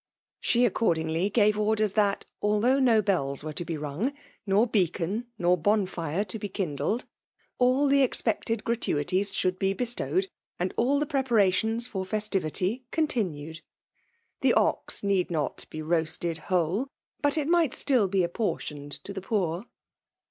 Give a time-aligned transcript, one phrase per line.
[0.39, 4.13] She accordingly gave orders that, although no bells were to be rung,
[4.47, 7.05] nor beacon, nor bonfire to be kindled,
[7.59, 10.27] all tiie expected gratuities should bci bestowed,
[10.57, 13.61] and all the preparations for fes tivity continued.
[14.39, 16.87] The ox need not be roasted whole;
[17.21, 19.65] but it might stQl be apportioned to ihe poor.